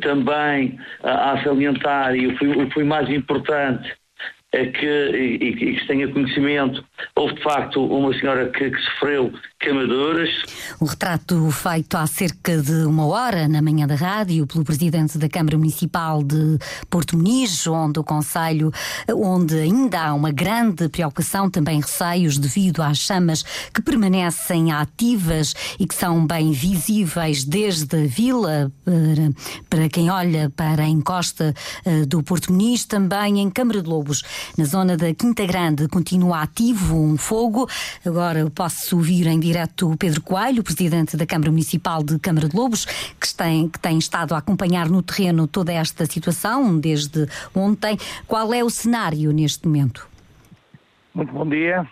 Também 0.00 0.78
a, 1.02 1.42
salientar, 1.42 2.14
e 2.14 2.26
o 2.26 2.36
que 2.36 2.70
foi 2.72 2.84
mais 2.84 3.08
importante, 3.08 3.94
que, 4.50 4.86
e, 4.86 5.48
e, 5.48 5.76
que 5.78 5.86
tenha 5.86 6.08
conhecimento, 6.08 6.84
houve 7.14 7.34
de 7.34 7.42
facto 7.42 7.84
uma 7.84 8.12
senhora 8.18 8.48
que, 8.48 8.70
que 8.70 8.80
sofreu 8.82 9.32
queimaduras. 9.60 10.30
O 10.80 10.86
retrato 10.86 11.50
feito 11.50 11.96
há 11.96 12.06
cerca 12.06 12.56
de 12.56 12.84
uma 12.84 13.06
hora 13.06 13.46
na 13.46 13.62
manhã 13.62 13.86
da 13.86 13.94
rádio 13.94 14.46
pelo 14.46 14.64
presidente 14.64 15.18
da 15.18 15.28
Câmara 15.28 15.56
Municipal 15.56 16.22
de 16.24 16.58
Porto 16.88 17.16
Muniz, 17.16 17.66
onde 17.66 18.00
o 18.00 18.04
Conselho, 18.04 18.72
onde 19.08 19.54
ainda 19.56 20.00
há 20.00 20.14
uma 20.14 20.32
grande 20.32 20.88
preocupação, 20.88 21.48
também 21.48 21.80
receios 21.80 22.38
devido 22.38 22.82
às 22.82 22.98
chamas 22.98 23.42
que 23.72 23.82
permanecem 23.82 24.72
ativas 24.72 25.54
e 25.78 25.86
que 25.86 25.94
são 25.94 26.26
bem 26.26 26.50
visíveis 26.52 27.44
desde 27.44 28.04
a 28.04 28.06
vila 28.06 28.72
para, 28.84 29.32
para 29.68 29.88
quem 29.88 30.10
olha 30.10 30.50
para 30.56 30.82
a 30.82 30.88
encosta 30.88 31.54
uh, 31.86 32.06
do 32.06 32.22
Porto 32.22 32.52
Muniz, 32.52 32.84
também 32.84 33.40
em 33.40 33.50
Câmara 33.50 33.82
de 33.82 33.88
Lobos. 33.88 34.22
Na 34.56 34.64
zona 34.64 34.96
da 34.96 35.14
Quinta 35.14 35.46
Grande 35.46 35.88
continua 35.88 36.42
ativo 36.42 36.96
um 36.96 37.16
fogo. 37.16 37.68
Agora 38.04 38.50
posso 38.50 38.96
ouvir 38.96 39.26
em 39.26 39.38
direto 39.38 39.90
o 39.90 39.96
Pedro 39.96 40.20
Coelho, 40.22 40.62
presidente 40.62 41.16
da 41.16 41.26
Câmara 41.26 41.50
Municipal 41.50 42.02
de 42.02 42.18
Câmara 42.18 42.48
de 42.48 42.56
Lobos, 42.56 42.84
que 42.84 43.34
tem, 43.34 43.68
que 43.68 43.78
tem 43.78 43.98
estado 43.98 44.34
a 44.34 44.38
acompanhar 44.38 44.88
no 44.88 45.02
terreno 45.02 45.46
toda 45.46 45.72
esta 45.72 46.04
situação 46.06 46.78
desde 46.78 47.26
ontem. 47.54 47.96
Qual 48.26 48.52
é 48.52 48.62
o 48.62 48.70
cenário 48.70 49.32
neste 49.32 49.66
momento? 49.66 50.08
Muito 51.14 51.32
bom 51.32 51.48
dia. 51.48 51.86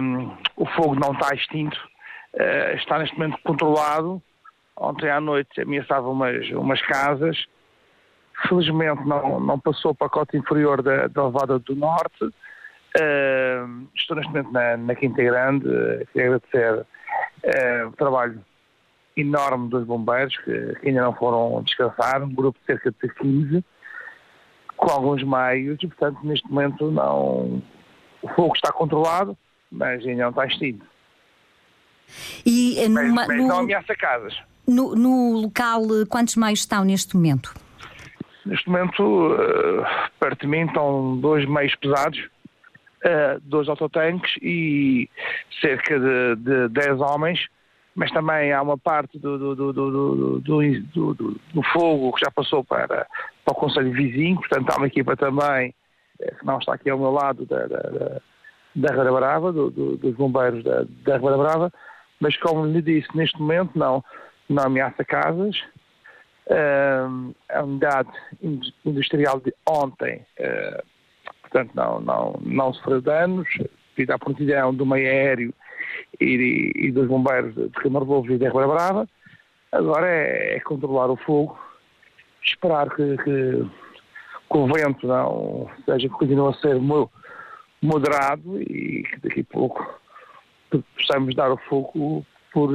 Um, 0.00 0.30
o 0.56 0.66
fogo 0.66 0.94
não 0.94 1.12
está 1.12 1.34
extinto, 1.34 1.76
uh, 2.34 2.76
está 2.76 2.98
neste 2.98 3.18
momento 3.18 3.38
controlado. 3.42 4.22
Ontem 4.76 5.10
à 5.10 5.20
noite 5.20 5.60
ameaçava 5.60 6.08
umas, 6.08 6.48
umas 6.50 6.80
casas 6.82 7.36
Felizmente 8.42 9.04
não, 9.06 9.40
não 9.40 9.58
passou 9.58 9.94
para 9.94 10.06
a 10.06 10.10
cota 10.10 10.36
inferior 10.36 10.82
da, 10.82 11.06
da 11.06 11.26
Levada 11.26 11.58
do 11.58 11.74
Norte. 11.74 12.24
Uh, 12.24 13.88
estou 13.94 14.16
neste 14.16 14.30
momento 14.32 14.52
na, 14.52 14.76
na 14.76 14.94
Quinta 14.94 15.22
Grande. 15.22 15.66
Uh, 15.66 16.06
queria 16.12 16.34
agradecer 16.34 16.74
uh, 16.74 17.88
o 17.88 17.92
trabalho 17.92 18.44
enorme 19.16 19.68
dos 19.70 19.84
bombeiros 19.86 20.36
que, 20.38 20.74
que, 20.80 20.88
ainda 20.88 21.02
não 21.02 21.14
foram 21.14 21.62
descansar, 21.62 22.22
um 22.22 22.32
grupo 22.32 22.58
de 22.60 22.66
cerca 22.66 22.90
de 22.90 23.14
15, 23.14 23.64
com 24.76 24.90
alguns 24.90 25.22
meios, 25.22 25.78
e 25.82 25.86
portanto 25.86 26.18
neste 26.22 26.46
momento 26.50 26.90
não. 26.90 27.62
O 28.20 28.28
fogo 28.34 28.54
está 28.54 28.72
controlado, 28.72 29.36
mas 29.70 30.04
ainda 30.06 30.24
não 30.24 30.30
está 30.30 30.46
extinto. 30.46 30.84
E 32.44 32.86
numa, 32.88 33.02
mas, 33.02 33.28
mas 33.28 33.38
no, 33.38 33.48
não 33.48 33.58
ameaça 33.60 33.94
casas. 33.94 34.36
No, 34.66 34.94
no 34.94 35.32
local, 35.40 35.82
quantos 36.08 36.36
meios 36.36 36.60
estão 36.60 36.84
neste 36.84 37.16
momento? 37.16 37.54
Neste 38.46 38.70
momento, 38.70 39.02
uh, 39.02 39.84
perto 40.20 40.42
de 40.42 40.46
mim 40.46 40.66
estão 40.66 41.18
dois 41.18 41.44
meios 41.46 41.74
pesados, 41.74 42.18
uh, 43.04 43.40
dois 43.42 43.68
autotanques 43.68 44.36
e 44.40 45.10
cerca 45.60 45.98
de, 45.98 46.36
de 46.36 46.68
10 46.68 47.00
homens, 47.00 47.44
mas 47.96 48.08
também 48.12 48.52
há 48.52 48.62
uma 48.62 48.78
parte 48.78 49.18
do, 49.18 49.56
do, 49.56 49.72
do, 49.72 50.40
do, 50.40 51.62
fogo 51.72 52.12
que 52.12 52.24
já 52.24 52.30
passou 52.30 52.62
para, 52.62 52.86
para 53.44 53.52
o 53.52 53.54
Conselho 53.54 53.90
Vizinho, 53.90 54.36
portanto 54.36 54.70
há 54.70 54.76
uma 54.76 54.86
equipa 54.86 55.16
também, 55.16 55.74
eh, 56.20 56.34
que 56.38 56.46
não 56.46 56.58
está 56.58 56.74
aqui 56.74 56.88
ao 56.88 56.98
meu 56.98 57.10
lado, 57.10 57.44
da, 57.46 57.66
da, 57.66 58.20
da 58.76 58.88
Ribeira 58.90 59.12
Brava, 59.12 59.50
dos 59.50 60.14
bombeiros 60.14 60.62
da, 60.62 60.84
da 61.04 61.16
Ribeira 61.16 61.38
Brava, 61.38 61.72
mas 62.20 62.36
como 62.36 62.66
lhe 62.66 62.82
disse, 62.82 63.08
neste 63.16 63.40
momento 63.40 63.76
não, 63.76 64.04
não 64.48 64.64
ameaça 64.64 65.04
casas, 65.04 65.56
a 66.48 67.62
unidade 67.62 68.10
industrial 68.84 69.40
de 69.40 69.52
ontem, 69.68 70.24
uh, 70.38 70.82
portanto, 71.42 71.72
não, 71.74 72.00
não, 72.00 72.40
não 72.42 72.72
sofreu 72.74 73.00
danos, 73.00 73.48
devido 73.96 74.12
à 74.12 74.18
prontidão 74.18 74.74
do 74.74 74.86
meio 74.86 75.06
aéreo 75.06 75.54
e, 76.20 76.72
e 76.76 76.92
dos 76.92 77.08
bombeiros 77.08 77.54
de 77.54 77.68
Camargo 77.70 78.24
e 78.26 78.38
de 78.38 78.46
Ribeira 78.46 78.68
Brava. 78.68 79.08
Agora 79.72 80.06
é, 80.06 80.56
é, 80.56 80.60
controlar 80.60 81.10
o 81.10 81.16
fogo, 81.16 81.58
esperar 82.42 82.88
que, 82.90 83.16
que, 83.18 83.70
que, 84.50 84.56
o 84.56 84.66
vento 84.66 85.06
não 85.06 85.68
seja, 85.84 86.08
continue 86.08 86.50
a 86.50 86.54
ser 86.54 86.78
moderado 87.82 88.62
e 88.62 89.02
que 89.02 89.20
daqui 89.20 89.40
a 89.40 89.52
pouco 89.52 90.00
possamos 90.96 91.34
dar 91.34 91.50
o 91.50 91.56
fogo 91.56 92.24
por, 92.52 92.70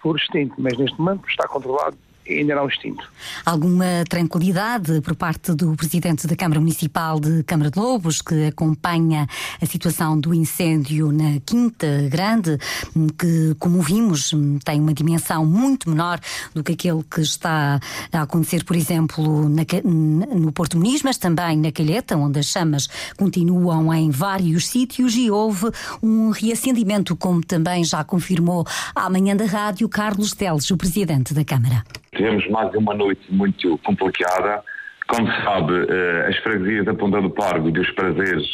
por 0.00 0.16
extinto, 0.16 0.54
mas 0.58 0.78
neste 0.78 0.98
momento 0.98 1.28
está 1.28 1.48
controlado 1.48 1.96
ainda 2.28 2.54
não 2.54 2.68
extinto. 2.68 3.04
Alguma 3.44 4.04
tranquilidade 4.08 5.00
por 5.00 5.14
parte 5.14 5.54
do 5.54 5.74
Presidente 5.76 6.26
da 6.26 6.36
Câmara 6.36 6.60
Municipal 6.60 7.18
de 7.18 7.42
Câmara 7.44 7.70
de 7.70 7.78
Lobos, 7.78 8.20
que 8.20 8.46
acompanha 8.46 9.26
a 9.60 9.66
situação 9.66 10.18
do 10.18 10.34
incêndio 10.34 11.12
na 11.12 11.40
Quinta 11.44 12.08
Grande, 12.10 12.58
que, 13.18 13.54
como 13.58 13.80
vimos, 13.82 14.32
tem 14.64 14.80
uma 14.80 14.92
dimensão 14.92 15.44
muito 15.44 15.88
menor 15.88 16.20
do 16.54 16.62
que 16.62 16.72
aquele 16.72 17.02
que 17.02 17.20
está 17.20 17.80
a 18.12 18.22
acontecer, 18.22 18.64
por 18.64 18.76
exemplo, 18.76 19.48
na, 19.48 19.64
no 20.34 20.52
Porto 20.52 20.76
Muniz, 20.76 21.02
mas 21.02 21.18
também 21.18 21.56
na 21.56 21.72
Calheta, 21.72 22.16
onde 22.16 22.38
as 22.38 22.46
chamas 22.46 22.88
continuam 23.16 23.92
em 23.92 24.10
vários 24.10 24.68
sítios 24.68 25.14
e 25.16 25.30
houve 25.30 25.70
um 26.02 26.30
reacendimento, 26.30 27.16
como 27.16 27.44
também 27.44 27.84
já 27.84 28.04
confirmou 28.04 28.66
amanhã 28.94 29.36
da 29.36 29.44
rádio 29.44 29.88
Carlos 29.88 30.32
Teles, 30.32 30.70
o 30.70 30.76
Presidente 30.76 31.34
da 31.34 31.44
Câmara. 31.44 31.84
Tivemos 32.14 32.48
mais 32.48 32.74
uma 32.74 32.94
noite 32.94 33.22
muito 33.30 33.78
complicada. 33.78 34.62
Como 35.08 35.30
se 35.30 35.42
sabe, 35.42 35.72
eh, 35.88 36.26
as 36.28 36.36
freguesias 36.38 36.84
da 36.84 36.94
Ponta 36.94 37.20
do 37.20 37.30
Pargo 37.30 37.68
e 37.68 37.72
dos 37.72 37.90
Prazeres 37.92 38.46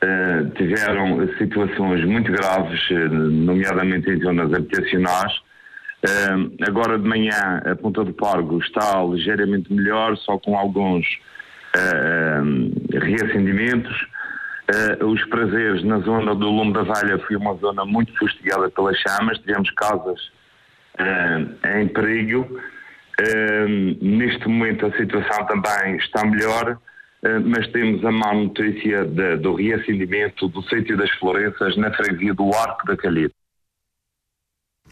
eh, 0.00 0.44
tiveram 0.56 1.28
situações 1.38 2.04
muito 2.04 2.30
graves, 2.30 2.80
eh, 2.90 3.08
nomeadamente 3.08 4.10
em 4.10 4.20
zonas 4.20 4.52
habitacionais. 4.52 5.32
Agora 6.66 6.98
de 6.98 7.06
manhã 7.06 7.60
a 7.66 7.76
Ponta 7.76 8.02
do 8.02 8.12
Pargo 8.14 8.58
está 8.58 9.04
ligeiramente 9.04 9.70
melhor, 9.70 10.16
só 10.16 10.38
com 10.38 10.56
alguns 10.56 11.06
reacendimentos. 12.90 14.06
Os 15.04 15.22
prazeres 15.26 15.84
na 15.84 15.98
zona 15.98 16.34
do 16.34 16.48
Lume 16.48 16.72
da 16.72 16.84
Valha 16.84 17.18
foi 17.18 17.36
uma 17.36 17.54
zona 17.56 17.84
muito 17.84 18.16
fustigada 18.16 18.70
pelas 18.70 18.96
chamas, 18.96 19.38
tivemos 19.40 19.70
casas 19.72 20.32
em 21.78 21.88
perigo 21.88 22.58
neste 24.00 24.48
momento 24.48 24.86
a 24.86 24.96
situação 24.96 25.46
também 25.46 25.96
está 25.96 26.24
melhor, 26.24 26.72
uh, 26.72 27.40
mas 27.44 27.66
temos 27.68 28.04
a 28.04 28.10
má 28.10 28.32
notícia 28.32 29.04
de, 29.04 29.36
do 29.36 29.54
reacendimento 29.54 30.48
do 30.48 30.62
sítio 30.62 30.96
das 30.96 31.10
Florenças 31.12 31.76
na 31.76 31.92
freguesia 31.92 32.34
do 32.34 32.50
Arco 32.54 32.86
da 32.86 32.96
Calheta. 32.96 33.39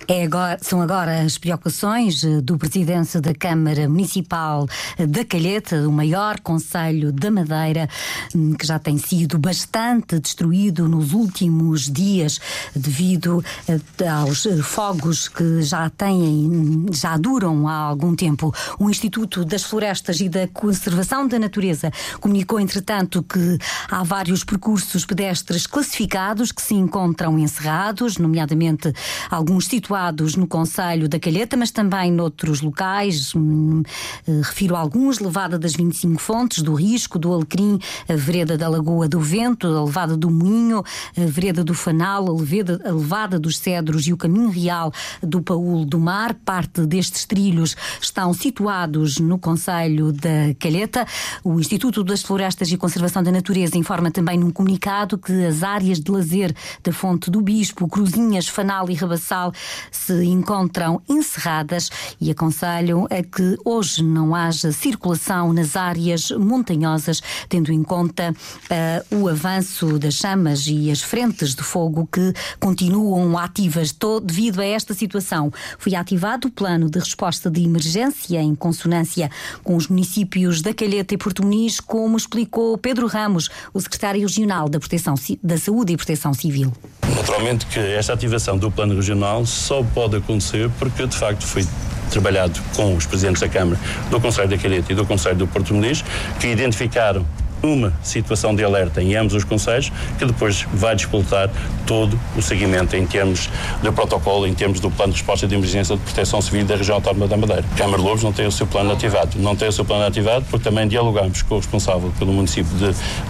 É 0.06 0.24
agora, 0.24 0.58
são 0.62 0.80
agora 0.80 1.22
as 1.22 1.36
preocupações 1.36 2.22
eh, 2.22 2.40
do 2.40 2.56
presidente 2.56 3.20
da 3.20 3.34
Câmara 3.34 3.88
Municipal 3.88 4.66
da 4.96 5.24
Calheta, 5.24 5.82
do 5.82 5.90
maior 5.90 6.40
Conselho 6.40 7.12
da 7.12 7.30
Madeira, 7.30 7.88
hum, 8.34 8.54
que 8.54 8.66
já 8.66 8.78
tem 8.78 8.96
sido 8.96 9.38
bastante 9.38 10.18
destruído 10.18 10.88
nos 10.88 11.12
últimos 11.12 11.90
dias 11.90 12.40
devido 12.74 13.44
eh, 13.66 14.08
aos 14.08 14.46
eh, 14.46 14.56
fogos 14.62 15.28
que 15.28 15.62
já 15.62 15.90
têm, 15.90 16.86
já 16.92 17.16
duram 17.16 17.68
há 17.68 17.74
algum 17.74 18.14
tempo. 18.14 18.54
O 18.78 18.88
Instituto 18.88 19.44
das 19.44 19.64
Florestas 19.64 20.20
e 20.20 20.28
da 20.28 20.46
Conservação 20.48 21.26
da 21.26 21.38
Natureza 21.38 21.90
comunicou, 22.20 22.60
entretanto, 22.60 23.22
que 23.22 23.58
há 23.90 24.02
vários 24.04 24.44
percursos 24.44 25.04
pedestres 25.04 25.66
classificados 25.66 26.52
que 26.52 26.62
se 26.62 26.74
encontram 26.74 27.38
encerrados, 27.38 28.16
nomeadamente 28.16 28.92
alguns 29.30 29.66
situados 29.66 29.87
situados 29.88 30.36
no 30.36 30.46
Conselho 30.46 31.08
da 31.08 31.18
Calheta, 31.18 31.56
mas 31.56 31.70
também 31.70 32.12
noutros 32.12 32.60
locais. 32.60 33.34
Hum, 33.34 33.82
eh, 34.26 34.40
refiro 34.42 34.76
alguns: 34.76 35.18
Levada 35.18 35.58
das 35.58 35.72
25 35.72 36.20
Fontes, 36.20 36.62
do 36.62 36.74
Risco, 36.74 37.18
do 37.18 37.32
Alecrim, 37.32 37.78
a 38.06 38.14
Vereda 38.14 38.58
da 38.58 38.68
Lagoa 38.68 39.08
do 39.08 39.18
Vento, 39.18 39.66
a 39.66 39.84
Levada 39.84 40.14
do 40.14 40.30
Moinho, 40.30 40.84
a 41.16 41.24
Vereda 41.24 41.64
do 41.64 41.72
Fanal, 41.72 42.26
a, 42.26 42.88
a 42.88 42.92
Levada 42.92 43.38
dos 43.38 43.56
Cedros 43.56 44.06
e 44.06 44.12
o 44.12 44.18
Caminho 44.18 44.50
Real 44.50 44.92
do 45.22 45.40
Paúl 45.40 45.86
do 45.86 45.98
Mar. 45.98 46.34
Parte 46.34 46.84
destes 46.84 47.24
trilhos 47.24 47.74
estão 47.98 48.34
situados 48.34 49.18
no 49.18 49.38
Conselho 49.38 50.12
da 50.12 50.54
Calheta. 50.58 51.06
O 51.42 51.58
Instituto 51.58 52.04
das 52.04 52.22
Florestas 52.22 52.70
e 52.70 52.76
Conservação 52.76 53.22
da 53.22 53.32
Natureza 53.32 53.78
informa 53.78 54.10
também 54.10 54.38
num 54.38 54.50
comunicado 54.50 55.16
que 55.16 55.46
as 55.46 55.62
áreas 55.62 55.98
de 55.98 56.10
lazer 56.10 56.54
da 56.84 56.92
Fonte 56.92 57.30
do 57.30 57.40
Bispo, 57.40 57.88
Cruzinhas, 57.88 58.48
Fanal 58.48 58.90
e 58.90 58.94
Rabassal 58.94 59.50
se 59.90 60.24
encontram 60.24 61.00
encerradas 61.08 61.90
e 62.20 62.30
aconselham 62.30 63.06
a 63.06 63.22
que 63.22 63.56
hoje 63.64 64.02
não 64.02 64.34
haja 64.34 64.72
circulação 64.72 65.52
nas 65.52 65.76
áreas 65.76 66.30
montanhosas, 66.30 67.20
tendo 67.48 67.72
em 67.72 67.82
conta 67.82 68.32
uh, 68.32 69.16
o 69.16 69.28
avanço 69.28 69.98
das 69.98 70.14
chamas 70.14 70.66
e 70.66 70.90
as 70.90 71.02
frentes 71.02 71.54
de 71.54 71.62
fogo 71.62 72.08
que 72.10 72.32
continuam 72.58 73.36
ativas. 73.38 73.94
Devido 74.22 74.60
a 74.60 74.64
esta 74.64 74.94
situação, 74.94 75.52
foi 75.78 75.94
ativado 75.94 76.48
o 76.48 76.50
plano 76.50 76.90
de 76.90 76.98
resposta 76.98 77.50
de 77.50 77.62
emergência 77.62 78.40
em 78.40 78.54
consonância 78.54 79.30
com 79.62 79.76
os 79.76 79.88
municípios 79.88 80.62
da 80.62 80.72
Calheta 80.72 81.14
e 81.14 81.18
Porto 81.18 81.42
Muniz, 81.42 81.80
como 81.80 82.16
explicou 82.16 82.76
Pedro 82.78 83.06
Ramos, 83.06 83.48
o 83.72 83.80
secretário 83.80 84.20
regional 84.20 84.68
da, 84.68 84.78
Proteção, 84.78 85.14
da 85.42 85.58
Saúde 85.58 85.92
e 85.92 85.96
Proteção 85.96 86.32
Civil. 86.34 86.72
Naturalmente 87.16 87.66
que 87.66 87.78
esta 87.78 88.12
ativação 88.12 88.56
do 88.56 88.70
plano 88.70 88.94
regional 88.94 89.44
só 89.68 89.82
pode 89.82 90.16
acontecer 90.16 90.70
porque 90.78 91.06
de 91.06 91.14
facto 91.14 91.44
foi 91.44 91.62
trabalhado 92.10 92.58
com 92.74 92.96
os 92.96 93.04
presidentes 93.04 93.42
da 93.42 93.48
Câmara 93.50 93.78
do 94.08 94.18
Conselho 94.18 94.48
da 94.48 94.56
Calheta 94.56 94.90
e 94.90 94.94
do 94.94 95.04
Conselho 95.04 95.36
do 95.36 95.46
Porto 95.46 95.74
Muniz, 95.74 96.02
que 96.40 96.46
identificaram 96.46 97.26
uma 97.62 97.92
situação 98.02 98.54
de 98.54 98.64
alerta 98.64 99.02
em 99.02 99.14
ambos 99.16 99.34
os 99.34 99.44
conselhos, 99.44 99.92
que 100.18 100.24
depois 100.24 100.66
vai 100.72 100.94
disputar 100.94 101.50
todo 101.86 102.18
o 102.36 102.42
seguimento 102.42 102.96
em 102.96 103.06
termos 103.06 103.48
de 103.82 103.90
protocolo, 103.92 104.46
em 104.46 104.54
termos 104.54 104.80
do 104.80 104.90
plano 104.90 105.12
de 105.12 105.18
resposta 105.18 105.46
de 105.46 105.54
emergência 105.54 105.96
de 105.96 106.02
proteção 106.02 106.40
civil 106.40 106.64
da 106.64 106.76
região 106.76 106.96
autónoma 106.96 107.26
da 107.26 107.36
Madeira. 107.36 107.64
Câmara 107.76 107.98
de 107.98 108.08
Lobos 108.08 108.22
não 108.22 108.32
tem 108.32 108.46
o 108.46 108.52
seu 108.52 108.66
plano 108.66 108.92
ativado. 108.92 109.38
Não 109.38 109.56
tem 109.56 109.68
o 109.68 109.72
seu 109.72 109.84
plano 109.84 110.04
ativado 110.04 110.44
porque 110.50 110.68
também 110.68 110.86
dialogamos 110.86 111.42
com 111.42 111.54
o 111.54 111.58
responsável 111.58 112.12
pelo 112.18 112.32
município 112.32 112.70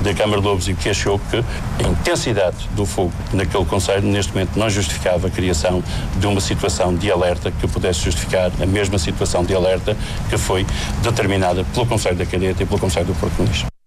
de 0.03 0.15
Câmara 0.15 0.41
de 0.41 0.47
Lobos 0.47 0.69
e 0.69 0.75
que 0.75 0.89
achou 0.89 1.19
que 1.31 1.37
a 1.37 1.89
intensidade 1.89 2.57
do 2.75 2.85
fogo 2.85 3.13
naquele 3.33 3.65
conselho 3.65 4.07
neste 4.09 4.33
momento 4.33 4.59
não 4.59 4.69
justificava 4.69 5.29
a 5.29 5.31
criação 5.31 5.83
de 6.17 6.27
uma 6.27 6.41
situação 6.41 6.95
de 6.95 7.11
alerta 7.11 7.51
que 7.51 7.67
pudesse 7.69 8.01
justificar 8.05 8.51
a 8.61 8.67
mesma 8.67 8.99
situação 8.99 9.45
de 9.45 9.55
alerta 9.55 9.97
que 10.29 10.37
foi 10.37 10.67
determinada 11.03 11.65
pelo 11.65 11.87
Conselho 11.87 12.17
da 12.17 12.27
Cadeta 12.27 12.63
e 12.63 12.67
pelo 12.67 12.81
Conselho 12.81 13.07
do 13.07 13.15
Porto 13.15 13.35
Muniz. 13.39 13.78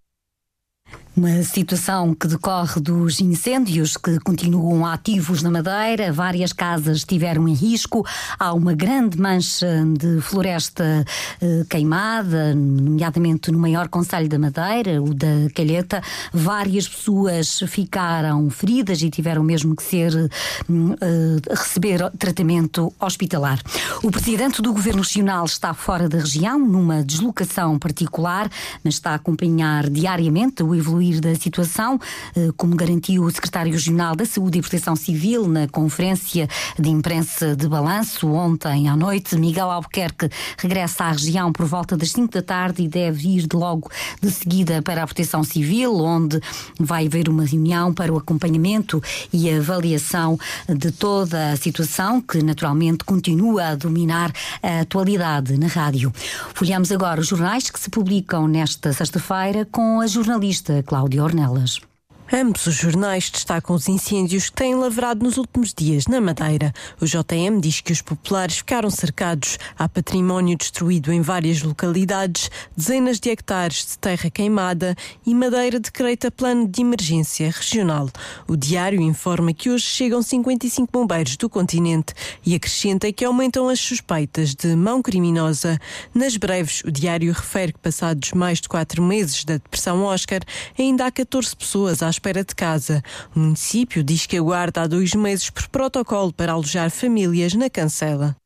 Uma 1.14 1.42
situação 1.42 2.14
que 2.14 2.26
decorre 2.26 2.80
dos 2.80 3.20
incêndios 3.20 3.98
que 3.98 4.18
continuam 4.20 4.86
ativos 4.86 5.42
na 5.42 5.50
Madeira. 5.50 6.10
Várias 6.10 6.54
casas 6.54 6.98
estiveram 6.98 7.46
em 7.46 7.52
risco. 7.52 8.02
Há 8.38 8.54
uma 8.54 8.72
grande 8.72 9.20
mancha 9.20 9.84
de 9.98 10.22
floresta 10.22 11.04
eh, 11.38 11.64
queimada, 11.68 12.54
nomeadamente 12.54 13.52
no 13.52 13.58
maior 13.58 13.88
Conselho 13.88 14.26
da 14.26 14.38
Madeira, 14.38 15.02
o 15.02 15.12
da 15.12 15.50
Calheta. 15.54 16.02
Várias 16.32 16.88
pessoas 16.88 17.62
ficaram 17.68 18.48
feridas 18.48 19.02
e 19.02 19.10
tiveram 19.10 19.44
mesmo 19.44 19.76
que 19.76 19.82
ser 19.82 20.14
eh, 20.14 21.54
receber 21.54 22.10
tratamento 22.18 22.90
hospitalar. 22.98 23.60
O 24.02 24.10
presidente 24.10 24.62
do 24.62 24.72
Governo 24.72 25.02
Regional 25.02 25.44
está 25.44 25.74
fora 25.74 26.08
da 26.08 26.20
região, 26.20 26.58
numa 26.58 27.04
deslocação 27.04 27.78
particular, 27.78 28.50
mas 28.82 28.94
está 28.94 29.10
a 29.10 29.16
acompanhar 29.16 29.90
diariamente 29.90 30.62
o 30.62 30.74
evoluir 30.74 31.01
evoluir 31.02 31.20
da 31.20 31.34
situação, 31.34 31.98
eh, 32.36 32.50
como 32.56 32.76
garantiu 32.76 33.24
o 33.24 33.30
secretário 33.30 33.72
regional 33.72 34.14
da 34.14 34.24
Saúde 34.24 34.58
e 34.58 34.60
Proteção 34.60 34.94
Civil 34.94 35.48
na 35.48 35.66
conferência 35.66 36.48
de 36.78 36.88
imprensa 36.88 37.56
de 37.56 37.68
balanço 37.68 38.28
ontem 38.28 38.88
à 38.88 38.96
noite. 38.96 39.36
Miguel 39.36 39.70
Albuquerque 39.70 40.30
regressa 40.56 41.04
à 41.04 41.12
região 41.12 41.52
por 41.52 41.66
volta 41.66 41.96
das 41.96 42.12
5 42.12 42.32
da 42.32 42.42
tarde 42.42 42.82
e 42.82 42.88
deve 42.88 43.28
ir 43.28 43.48
logo 43.52 43.90
de 44.20 44.30
seguida 44.30 44.80
para 44.80 45.02
a 45.02 45.06
Proteção 45.06 45.42
Civil, 45.42 45.96
onde 45.96 46.40
vai 46.78 47.06
haver 47.06 47.28
uma 47.28 47.44
reunião 47.44 47.92
para 47.92 48.12
o 48.12 48.16
acompanhamento 48.16 49.02
e 49.32 49.50
avaliação 49.50 50.38
de 50.68 50.92
toda 50.92 51.52
a 51.52 51.56
situação 51.56 52.20
que 52.20 52.42
naturalmente 52.42 53.04
continua 53.04 53.68
a 53.68 53.74
dominar 53.74 54.32
a 54.62 54.80
atualidade 54.80 55.58
na 55.58 55.66
rádio. 55.66 56.12
Folhamos 56.54 56.92
agora 56.92 57.20
os 57.20 57.26
jornais 57.26 57.70
que 57.70 57.80
se 57.80 57.90
publicam 57.90 58.46
nesta 58.46 58.92
sexta-feira 58.92 59.66
com 59.70 60.00
a 60.00 60.06
jornalista 60.06 60.82
Cláudia 60.92 61.24
Ornelas. 61.24 61.91
Ambos 62.34 62.66
os 62.66 62.76
jornais 62.76 63.28
destacam 63.28 63.76
os 63.76 63.90
incêndios 63.90 64.48
que 64.48 64.56
têm 64.56 64.74
lavrado 64.74 65.22
nos 65.22 65.36
últimos 65.36 65.74
dias 65.74 66.06
na 66.06 66.18
Madeira. 66.18 66.72
O 66.98 67.04
JM 67.04 67.60
diz 67.60 67.82
que 67.82 67.92
os 67.92 68.00
populares 68.00 68.56
ficaram 68.56 68.88
cercados, 68.88 69.58
há 69.78 69.86
património 69.86 70.56
destruído 70.56 71.12
em 71.12 71.20
várias 71.20 71.60
localidades, 71.60 72.50
dezenas 72.74 73.20
de 73.20 73.28
hectares 73.28 73.84
de 73.84 73.98
terra 73.98 74.30
queimada 74.30 74.96
e 75.26 75.34
Madeira 75.34 75.78
decreta 75.78 76.30
plano 76.30 76.66
de 76.66 76.80
emergência 76.80 77.50
regional. 77.50 78.08
O 78.48 78.56
diário 78.56 79.02
informa 79.02 79.52
que 79.52 79.68
hoje 79.68 79.84
chegam 79.84 80.22
55 80.22 80.88
bombeiros 80.90 81.36
do 81.36 81.50
continente 81.50 82.14
e 82.46 82.54
acrescenta 82.54 83.12
que 83.12 83.26
aumentam 83.26 83.68
as 83.68 83.78
suspeitas 83.78 84.54
de 84.54 84.74
mão 84.74 85.02
criminosa. 85.02 85.78
Nas 86.14 86.38
breves, 86.38 86.82
o 86.82 86.90
diário 86.90 87.30
refere 87.30 87.74
que 87.74 87.78
passados 87.78 88.32
mais 88.32 88.58
de 88.58 88.70
quatro 88.70 89.02
meses 89.02 89.44
da 89.44 89.58
depressão 89.58 90.02
Oscar, 90.04 90.40
ainda 90.78 91.04
há 91.04 91.10
14 91.10 91.54
pessoas 91.54 92.02
às 92.02 92.21
espera 92.22 92.44
de 92.44 92.54
casa. 92.54 93.02
O 93.34 93.40
município 93.40 94.04
diz 94.04 94.26
que 94.26 94.36
aguarda 94.36 94.82
há 94.82 94.86
dois 94.86 95.12
meses 95.14 95.50
por 95.50 95.66
protocolo 95.68 96.32
para 96.32 96.52
alojar 96.52 96.88
famílias 96.90 97.54
na 97.54 97.68
cancela. 97.68 98.36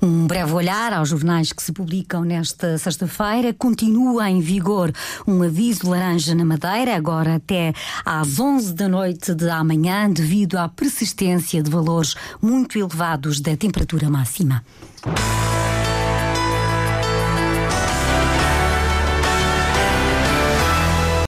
Um 0.00 0.26
breve 0.26 0.52
olhar 0.52 0.92
aos 0.92 1.08
jornais 1.08 1.52
que 1.52 1.62
se 1.62 1.72
publicam 1.72 2.22
nesta 2.22 2.78
sexta-feira. 2.78 3.52
Continua 3.54 4.30
em 4.30 4.40
vigor 4.40 4.92
um 5.26 5.42
aviso 5.42 5.88
laranja 5.88 6.34
na 6.34 6.44
Madeira, 6.44 6.94
agora 6.94 7.36
até 7.36 7.72
às 8.04 8.38
11 8.38 8.74
da 8.74 8.88
noite 8.88 9.34
de 9.34 9.48
amanhã, 9.48 10.08
devido 10.08 10.56
à 10.56 10.68
persistência 10.68 11.62
de 11.62 11.70
valores 11.70 12.14
muito 12.40 12.78
elevados 12.78 13.40
da 13.40 13.56
temperatura 13.56 14.08
máxima. 14.08 14.62